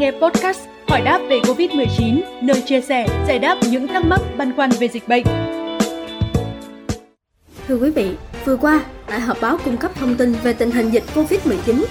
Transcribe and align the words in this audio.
nghe 0.00 0.10
podcast 0.10 0.60
Hỏi 0.88 1.00
đáp 1.00 1.20
về 1.28 1.40
Covid-19, 1.40 2.20
nơi 2.42 2.62
chia 2.66 2.80
sẻ, 2.80 3.24
giải 3.28 3.38
đáp 3.38 3.58
những 3.70 3.88
thắc 3.88 4.04
mắc 4.04 4.20
băn 4.36 4.56
khoăn 4.56 4.70
về 4.70 4.88
dịch 4.88 5.08
bệnh. 5.08 5.24
Thưa 7.68 7.76
quý 7.76 7.90
vị, 7.90 8.10
vừa 8.44 8.56
qua, 8.56 8.80
tại 9.06 9.20
họp 9.20 9.40
báo 9.40 9.58
cung 9.64 9.76
cấp 9.76 9.90
thông 9.94 10.14
tin 10.14 10.32
về 10.42 10.52
tình 10.52 10.70
hình 10.70 10.90
dịch 10.90 11.04
Covid-19, 11.14 11.84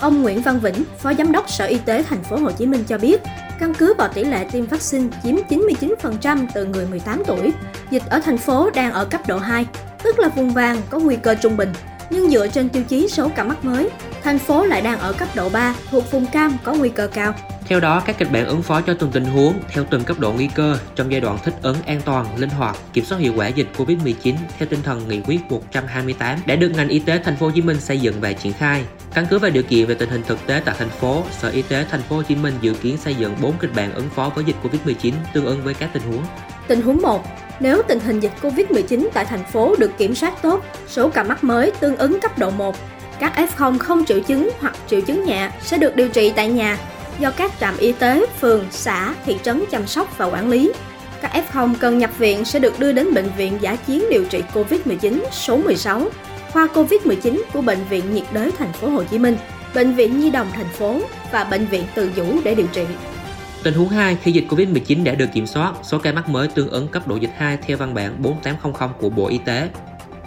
ông 0.00 0.22
Nguyễn 0.22 0.42
Văn 0.42 0.60
Vĩnh, 0.60 0.84
Phó 0.98 1.14
Giám 1.14 1.32
đốc 1.32 1.50
Sở 1.50 1.66
Y 1.66 1.78
tế 1.78 2.02
Thành 2.02 2.22
phố 2.22 2.36
Hồ 2.36 2.50
Chí 2.50 2.66
Minh 2.66 2.84
cho 2.88 2.98
biết, 2.98 3.20
căn 3.60 3.74
cứ 3.74 3.94
vào 3.94 4.08
tỷ 4.08 4.24
lệ 4.24 4.46
tiêm 4.52 4.66
vaccine 4.66 5.08
chiếm 5.22 5.36
99% 5.48 6.46
từ 6.54 6.64
người 6.64 6.86
18 6.86 7.22
tuổi, 7.26 7.52
dịch 7.90 8.02
ở 8.10 8.18
thành 8.18 8.38
phố 8.38 8.70
đang 8.70 8.92
ở 8.92 9.04
cấp 9.04 9.20
độ 9.28 9.38
2, 9.38 9.66
tức 10.02 10.18
là 10.18 10.28
vùng 10.28 10.50
vàng 10.50 10.76
có 10.90 10.98
nguy 10.98 11.16
cơ 11.16 11.34
trung 11.34 11.56
bình. 11.56 11.72
Nhưng 12.10 12.30
dựa 12.30 12.48
trên 12.48 12.68
tiêu 12.68 12.82
chí 12.88 13.08
số 13.08 13.30
ca 13.36 13.44
mắc 13.44 13.64
mới, 13.64 13.90
thành 14.22 14.38
phố 14.38 14.64
lại 14.64 14.82
đang 14.82 14.98
ở 14.98 15.12
cấp 15.12 15.28
độ 15.34 15.48
3, 15.48 15.74
thuộc 15.90 16.10
vùng 16.10 16.26
cam 16.26 16.56
có 16.64 16.74
nguy 16.74 16.88
cơ 16.88 17.06
cao. 17.06 17.34
Theo 17.68 17.80
đó, 17.80 18.02
các 18.06 18.18
kịch 18.18 18.32
bản 18.32 18.46
ứng 18.46 18.62
phó 18.62 18.80
cho 18.80 18.94
từng 18.94 19.10
tình 19.10 19.24
huống 19.24 19.54
theo 19.68 19.84
từng 19.90 20.04
cấp 20.04 20.20
độ 20.20 20.32
nguy 20.32 20.48
cơ 20.54 20.78
trong 20.94 21.12
giai 21.12 21.20
đoạn 21.20 21.38
thích 21.44 21.54
ứng 21.62 21.76
an 21.86 22.00
toàn, 22.04 22.26
linh 22.36 22.50
hoạt, 22.50 22.76
kiểm 22.92 23.04
soát 23.04 23.18
hiệu 23.18 23.32
quả 23.36 23.48
dịch 23.48 23.66
Covid-19 23.76 24.34
theo 24.58 24.68
tinh 24.70 24.82
thần 24.82 25.08
nghị 25.08 25.20
quyết 25.26 25.40
128 25.50 26.38
đã 26.46 26.56
được 26.56 26.68
ngành 26.68 26.88
y 26.88 26.98
tế 26.98 27.20
thành 27.24 27.36
phố 27.36 27.46
Hồ 27.46 27.52
Chí 27.54 27.62
Minh 27.62 27.80
xây 27.80 27.98
dựng 27.98 28.14
và 28.20 28.32
triển 28.32 28.52
khai. 28.52 28.84
Căn 29.14 29.26
cứ 29.30 29.38
vào 29.38 29.50
điều 29.50 29.62
kiện 29.62 29.86
về 29.86 29.94
tình 29.94 30.10
hình 30.10 30.22
thực 30.26 30.46
tế 30.46 30.62
tại 30.64 30.74
thành 30.78 30.88
phố, 30.88 31.22
Sở 31.38 31.48
Y 31.48 31.62
tế 31.62 31.84
thành 31.90 32.02
phố 32.02 32.16
Hồ 32.16 32.22
Chí 32.22 32.34
Minh 32.34 32.54
dự 32.60 32.74
kiến 32.74 32.96
xây 32.96 33.14
dựng 33.14 33.36
4 33.42 33.52
kịch 33.60 33.70
bản 33.76 33.94
ứng 33.94 34.08
phó 34.14 34.32
với 34.34 34.44
dịch 34.44 34.56
Covid-19 34.62 35.12
tương 35.32 35.46
ứng 35.46 35.62
với 35.64 35.74
các 35.74 35.90
tình 35.92 36.02
huống. 36.02 36.22
Tình 36.68 36.82
huống 36.82 37.02
1, 37.02 37.24
nếu 37.60 37.82
tình 37.88 38.00
hình 38.00 38.20
dịch 38.20 38.32
Covid-19 38.42 39.08
tại 39.14 39.24
thành 39.24 39.44
phố 39.44 39.76
được 39.78 39.98
kiểm 39.98 40.14
soát 40.14 40.42
tốt, 40.42 40.64
số 40.88 41.08
ca 41.08 41.22
mắc 41.22 41.44
mới 41.44 41.72
tương 41.80 41.96
ứng 41.96 42.20
cấp 42.20 42.38
độ 42.38 42.50
1, 42.50 42.76
các 43.18 43.32
F0 43.36 43.78
không 43.78 44.04
triệu 44.04 44.20
chứng 44.20 44.50
hoặc 44.60 44.76
triệu 44.88 45.00
chứng 45.00 45.24
nhẹ 45.24 45.50
sẽ 45.62 45.78
được 45.78 45.96
điều 45.96 46.08
trị 46.08 46.32
tại 46.36 46.48
nhà 46.48 46.78
do 47.20 47.30
các 47.30 47.52
trạm 47.60 47.76
y 47.76 47.92
tế, 47.92 48.26
phường, 48.40 48.64
xã, 48.70 49.14
thị 49.24 49.36
trấn 49.42 49.64
chăm 49.70 49.86
sóc 49.86 50.18
và 50.18 50.26
quản 50.26 50.50
lý. 50.50 50.72
Các 51.22 51.32
F0 51.32 51.74
cần 51.80 51.98
nhập 51.98 52.18
viện 52.18 52.44
sẽ 52.44 52.58
được 52.58 52.80
đưa 52.80 52.92
đến 52.92 53.14
bệnh 53.14 53.30
viện 53.36 53.58
giả 53.60 53.76
chiến 53.76 54.04
điều 54.10 54.24
trị 54.24 54.42
COVID-19 54.54 55.20
số 55.32 55.56
16, 55.56 56.08
khoa 56.52 56.66
COVID-19 56.66 57.42
của 57.52 57.60
bệnh 57.60 57.84
viện 57.90 58.14
nhiệt 58.14 58.24
đới 58.32 58.52
thành 58.58 58.72
phố 58.72 58.88
Hồ 58.88 59.02
Chí 59.04 59.18
Minh, 59.18 59.36
bệnh 59.74 59.94
viện 59.94 60.20
Nhi 60.20 60.30
đồng 60.30 60.46
thành 60.52 60.68
phố 60.68 61.00
và 61.32 61.44
bệnh 61.44 61.66
viện 61.66 61.84
Từ 61.94 62.10
Dũ 62.16 62.24
để 62.44 62.54
điều 62.54 62.66
trị. 62.72 62.84
Tình 63.62 63.74
huống 63.74 63.88
2, 63.88 64.16
khi 64.22 64.32
dịch 64.32 64.44
Covid-19 64.48 65.04
đã 65.04 65.14
được 65.14 65.28
kiểm 65.32 65.46
soát, 65.46 65.72
số 65.82 65.98
ca 65.98 66.12
mắc 66.12 66.28
mới 66.28 66.48
tương 66.48 66.70
ứng 66.70 66.88
cấp 66.88 67.08
độ 67.08 67.16
dịch 67.16 67.30
2 67.36 67.58
theo 67.66 67.76
văn 67.76 67.94
bản 67.94 68.22
4800 68.22 68.90
của 69.00 69.10
Bộ 69.10 69.28
Y 69.28 69.38
tế. 69.38 69.68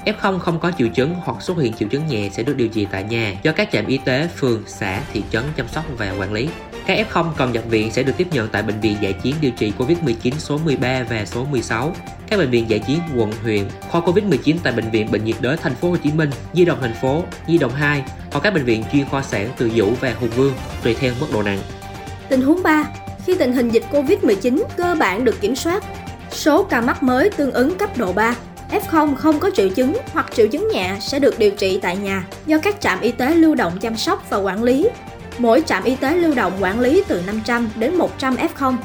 F0 0.06 0.40
không 0.40 0.60
có 0.60 0.72
triệu 0.78 0.88
chứng 0.88 1.16
hoặc 1.24 1.42
xuất 1.42 1.58
hiện 1.58 1.74
triệu 1.74 1.90
chứng 1.90 2.08
nhẹ 2.08 2.30
sẽ 2.30 2.44
được 2.44 2.58
điều 2.58 2.68
trị 2.68 2.88
tại 2.92 3.04
nhà 3.04 3.36
do 3.44 3.52
các 3.52 3.70
trạm 3.72 3.86
y 3.86 3.98
tế, 3.98 4.28
phường, 4.36 4.64
xã, 4.68 5.02
thị 5.14 5.24
trấn 5.32 5.44
chăm 5.56 5.68
sóc 5.68 5.86
và 5.98 6.14
quản 6.20 6.34
lý. 6.34 6.50
Các 6.90 7.08
F0 7.14 7.26
cần 7.38 7.52
nhập 7.52 7.64
viện 7.70 7.92
sẽ 7.92 8.04
được 8.04 8.14
tiếp 8.18 8.28
nhận 8.32 8.48
tại 8.52 8.64
bệnh 8.64 8.80
viện 8.80 8.98
giải 9.02 9.14
chiến 9.14 9.36
điều 9.42 9.52
trị 9.52 9.74
COVID-19 9.78 10.34
số 10.38 10.58
13 10.58 11.04
và 11.10 11.26
số 11.26 11.46
16, 11.46 11.94
các 12.28 12.38
bệnh 12.38 12.50
viện 12.50 12.66
giải 12.70 12.80
chiến 12.80 13.00
quận, 13.16 13.32
huyện, 13.44 13.64
khoa 13.90 14.02
COVID-19 14.02 14.56
tại 14.64 14.74
bệnh 14.74 14.92
viện 14.92 15.12
Bệnh 15.12 15.26
nhiệt 15.26 15.36
đới 15.42 15.58
thành 15.58 15.76
phố 15.76 15.90
Hồ 15.90 15.98
Chí 16.04 16.12
Minh, 16.12 16.30
Di 16.54 16.66
động 16.66 16.78
thành 16.82 16.94
phố, 17.02 17.24
Di 17.48 17.58
động 17.58 17.72
2 17.72 18.04
hoặc 18.32 18.40
các 18.44 18.54
bệnh 18.54 18.66
viện 18.66 18.84
chuyên 18.92 19.06
khoa 19.06 19.22
sản 19.22 19.50
Từ 19.58 19.70
Dũ 19.70 19.94
và 20.02 20.14
Hùng 20.20 20.30
Vương 20.36 20.54
tùy 20.84 20.96
theo 21.00 21.14
mức 21.20 21.28
độ 21.34 21.44
nặng. 21.44 21.60
Tình 22.30 22.42
huống 22.42 22.64
3, 22.64 22.86
khi 23.26 23.36
tình 23.36 23.54
hình 23.54 23.70
dịch 23.70 23.84
COVID-19 23.92 24.64
cơ 24.78 24.96
bản 25.00 25.26
được 25.26 25.42
kiểm 25.42 25.56
soát, 25.56 25.84
số 26.32 26.64
ca 26.64 26.82
mắc 26.82 27.04
mới 27.04 27.30
tương 27.30 27.52
ứng 27.52 27.78
cấp 27.78 27.98
độ 27.98 28.14
3 28.14 28.36
F0 28.72 29.16
không 29.16 29.40
có 29.40 29.50
triệu 29.56 29.70
chứng 29.70 29.98
hoặc 30.14 30.32
triệu 30.36 30.48
chứng 30.48 30.68
nhẹ 30.74 30.98
sẽ 31.00 31.20
được 31.20 31.40
điều 31.40 31.52
trị 31.52 31.80
tại 31.82 31.98
nhà 31.98 32.26
do 32.46 32.58
các 32.58 32.82
trạm 32.82 33.02
y 33.02 33.12
tế 33.12 33.36
lưu 33.36 33.56
động 33.56 33.78
chăm 33.82 33.98
sóc 33.98 34.30
và 34.30 34.38
quản 34.38 34.64
lý. 34.64 34.88
Mỗi 35.40 35.64
trạm 35.66 35.84
y 35.84 35.96
tế 35.96 36.16
lưu 36.16 36.34
động 36.36 36.54
quản 36.60 36.80
lý 36.80 37.04
từ 37.08 37.22
500 37.26 37.70
đến 37.76 37.96
100 37.96 38.36
F0. 38.36 38.76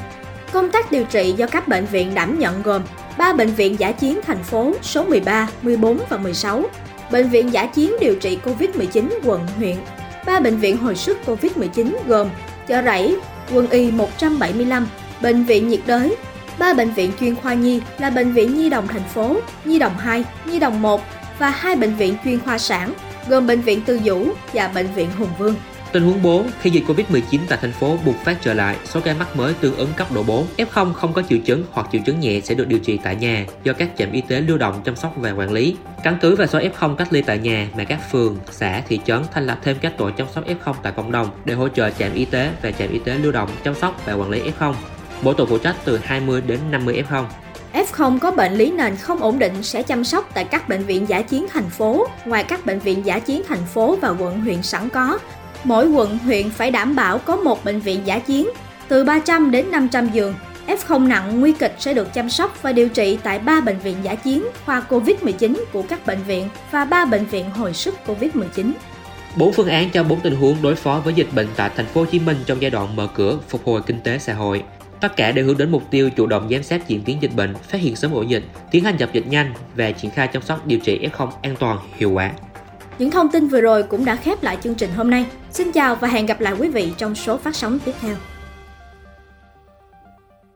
Công 0.51 0.71
tác 0.71 0.91
điều 0.91 1.03
trị 1.03 1.33
do 1.37 1.47
các 1.47 1.67
bệnh 1.67 1.85
viện 1.85 2.13
đảm 2.13 2.39
nhận 2.39 2.61
gồm 2.61 2.81
3 3.17 3.33
bệnh 3.33 3.49
viện 3.49 3.79
giả 3.79 3.91
chiến 3.91 4.19
thành 4.25 4.43
phố 4.43 4.73
số 4.81 5.03
13, 5.03 5.49
14 5.61 5.99
và 6.09 6.17
16, 6.17 6.63
bệnh 7.11 7.29
viện 7.29 7.53
giả 7.53 7.65
chiến 7.65 7.93
điều 7.99 8.15
trị 8.15 8.37
COVID-19 8.45 9.09
quận, 9.23 9.47
huyện, 9.57 9.75
3 10.25 10.39
bệnh 10.39 10.57
viện 10.57 10.77
hồi 10.77 10.95
sức 10.95 11.17
COVID-19 11.25 11.91
gồm 12.07 12.29
Chợ 12.67 12.81
Rẫy, 12.81 13.17
Quân 13.53 13.69
y 13.69 13.91
175, 13.91 14.87
Bệnh 15.21 15.43
viện 15.43 15.67
nhiệt 15.67 15.81
đới, 15.85 16.15
ba 16.59 16.73
bệnh 16.73 16.91
viện 16.91 17.11
chuyên 17.19 17.35
khoa 17.35 17.53
nhi 17.53 17.81
là 17.97 18.09
Bệnh 18.09 18.33
viện 18.33 18.57
Nhi 18.57 18.69
đồng 18.69 18.87
thành 18.87 19.03
phố, 19.13 19.37
Nhi 19.65 19.79
đồng 19.79 19.97
2, 19.97 20.23
Nhi 20.45 20.59
đồng 20.59 20.81
1 20.81 21.01
và 21.39 21.49
hai 21.49 21.75
bệnh 21.75 21.95
viện 21.95 22.15
chuyên 22.23 22.39
khoa 22.39 22.57
sản 22.57 22.93
gồm 23.27 23.47
Bệnh 23.47 23.61
viện 23.61 23.81
Từ 23.85 23.99
Dũ 24.05 24.25
và 24.53 24.67
Bệnh 24.67 24.87
viện 24.95 25.09
Hùng 25.17 25.29
Vương. 25.39 25.55
Tình 25.95 26.03
huống 26.03 26.21
4, 26.21 26.49
khi 26.61 26.69
dịch 26.69 26.83
Covid-19 26.87 27.39
tại 27.49 27.59
thành 27.61 27.71
phố 27.71 27.97
bùng 28.05 28.17
phát 28.17 28.41
trở 28.41 28.53
lại, 28.53 28.75
số 28.85 28.99
ca 28.99 29.13
mắc 29.13 29.35
mới 29.35 29.53
tương 29.53 29.75
ứng 29.75 29.89
cấp 29.97 30.11
độ 30.11 30.23
4, 30.23 30.45
F0 30.57 30.93
không 30.93 31.13
có 31.13 31.21
triệu 31.29 31.39
chứng 31.45 31.63
hoặc 31.71 31.87
triệu 31.91 32.01
chứng 32.05 32.19
nhẹ 32.19 32.41
sẽ 32.41 32.55
được 32.55 32.67
điều 32.67 32.79
trị 32.79 32.99
tại 33.03 33.15
nhà 33.15 33.45
do 33.63 33.73
các 33.73 33.89
trạm 33.97 34.11
y 34.11 34.21
tế 34.21 34.41
lưu 34.41 34.57
động 34.57 34.81
chăm 34.85 34.95
sóc 34.95 35.13
và 35.17 35.31
quản 35.31 35.51
lý. 35.51 35.75
Căn 36.03 36.17
cứ 36.21 36.35
vào 36.35 36.47
số 36.47 36.59
F0 36.59 36.95
cách 36.95 37.13
ly 37.13 37.21
tại 37.21 37.37
nhà 37.37 37.67
mà 37.77 37.83
các 37.83 38.11
phường, 38.11 38.37
xã, 38.51 38.81
thị 38.87 38.99
trấn 39.05 39.23
thành 39.31 39.45
lập 39.45 39.59
thêm 39.63 39.77
các 39.81 39.97
tổ 39.97 40.11
chăm 40.11 40.27
sóc 40.35 40.43
F0 40.47 40.73
tại 40.83 40.93
cộng 40.95 41.11
đồng 41.11 41.29
để 41.45 41.53
hỗ 41.53 41.67
trợ 41.67 41.89
trạm 41.89 42.13
y 42.13 42.25
tế 42.25 42.51
và 42.61 42.71
trạm 42.71 42.89
y 42.89 42.99
tế 42.99 43.17
lưu 43.17 43.31
động 43.31 43.49
chăm 43.63 43.75
sóc 43.75 44.01
và 44.05 44.13
quản 44.13 44.29
lý 44.29 44.41
F0. 44.59 44.73
Mỗi 45.21 45.33
tổ 45.37 45.45
phụ 45.45 45.57
trách 45.57 45.75
từ 45.85 45.99
20 46.03 46.41
đến 46.41 46.59
50 46.71 47.03
F0. 47.09 47.23
F0 47.73 48.19
có 48.19 48.31
bệnh 48.31 48.53
lý 48.53 48.71
nền 48.71 48.95
không 48.95 49.19
ổn 49.19 49.39
định 49.39 49.63
sẽ 49.63 49.83
chăm 49.83 50.03
sóc 50.03 50.29
tại 50.33 50.43
các 50.43 50.69
bệnh 50.69 50.83
viện 50.83 51.09
giả 51.09 51.21
chiến 51.21 51.45
thành 51.53 51.69
phố, 51.69 52.07
ngoài 52.25 52.43
các 52.43 52.65
bệnh 52.65 52.79
viện 52.79 53.05
giả 53.05 53.19
chiến 53.19 53.41
thành 53.47 53.65
phố 53.73 53.97
và 54.01 54.09
quận 54.09 54.41
huyện 54.41 54.61
sẵn 54.61 54.89
có. 54.89 55.19
Mỗi 55.65 55.87
quận 55.87 56.17
huyện 56.17 56.49
phải 56.49 56.71
đảm 56.71 56.95
bảo 56.95 57.17
có 57.17 57.35
một 57.35 57.65
bệnh 57.65 57.79
viện 57.79 58.01
giả 58.05 58.19
chiến, 58.19 58.49
từ 58.87 59.03
300 59.03 59.51
đến 59.51 59.71
500 59.71 60.09
giường. 60.13 60.33
F0 60.67 61.07
nặng 61.07 61.39
nguy 61.39 61.51
kịch 61.51 61.75
sẽ 61.79 61.93
được 61.93 62.13
chăm 62.13 62.29
sóc 62.29 62.59
và 62.61 62.71
điều 62.71 62.89
trị 62.89 63.17
tại 63.23 63.39
3 63.39 63.61
bệnh 63.61 63.79
viện 63.79 63.97
giả 64.03 64.15
chiến, 64.15 64.43
khoa 64.65 64.83
COVID-19 64.89 65.63
của 65.73 65.81
các 65.81 66.05
bệnh 66.05 66.23
viện 66.27 66.49
và 66.71 66.85
3 66.85 67.05
bệnh 67.05 67.25
viện 67.25 67.49
hồi 67.49 67.73
sức 67.73 67.95
COVID-19. 68.07 68.71
Bốn 69.35 69.53
phương 69.53 69.67
án 69.67 69.89
cho 69.89 70.03
bốn 70.03 70.19
tình 70.19 70.35
huống 70.35 70.61
đối 70.61 70.75
phó 70.75 71.01
với 71.03 71.13
dịch 71.13 71.27
bệnh 71.35 71.47
tại 71.55 71.69
thành 71.75 71.85
phố 71.85 72.01
Hồ 72.01 72.07
Chí 72.11 72.19
Minh 72.19 72.37
trong 72.45 72.61
giai 72.61 72.71
đoạn 72.71 72.95
mở 72.95 73.07
cửa 73.13 73.37
phục 73.49 73.65
hồi 73.65 73.81
kinh 73.85 74.01
tế 74.01 74.17
xã 74.17 74.33
hội. 74.33 74.63
Tất 75.01 75.15
cả 75.15 75.31
đều 75.31 75.45
hướng 75.45 75.57
đến 75.57 75.71
mục 75.71 75.83
tiêu 75.91 76.09
chủ 76.09 76.25
động 76.25 76.47
giám 76.51 76.63
sát 76.63 76.87
diễn 76.87 77.01
tiến 77.01 77.17
dịch 77.21 77.35
bệnh, 77.35 77.55
phát 77.55 77.81
hiện 77.81 77.95
sớm 77.95 78.13
ổ 78.13 78.21
dịch, 78.21 78.43
tiến 78.71 78.83
hành 78.83 78.97
dập 78.97 79.13
dịch 79.13 79.27
nhanh 79.27 79.53
và 79.75 79.91
triển 79.91 80.11
khai 80.11 80.27
chăm 80.27 80.41
sóc 80.41 80.67
điều 80.67 80.79
trị 80.79 81.09
F0 81.11 81.29
an 81.41 81.55
toàn, 81.59 81.77
hiệu 81.97 82.11
quả. 82.11 82.31
Những 82.99 83.11
thông 83.11 83.29
tin 83.29 83.47
vừa 83.47 83.61
rồi 83.61 83.83
cũng 83.83 84.05
đã 84.05 84.15
khép 84.15 84.43
lại 84.43 84.57
chương 84.63 84.75
trình 84.75 84.89
hôm 84.95 85.09
nay. 85.09 85.25
Xin 85.51 85.71
chào 85.71 85.95
và 85.95 86.07
hẹn 86.07 86.25
gặp 86.25 86.41
lại 86.41 86.53
quý 86.59 86.69
vị 86.69 86.91
trong 86.97 87.15
số 87.15 87.37
phát 87.37 87.55
sóng 87.55 87.79
tiếp 87.85 87.91
theo. 88.01 88.15